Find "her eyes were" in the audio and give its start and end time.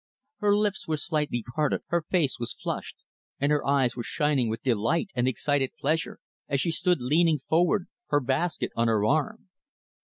3.51-4.01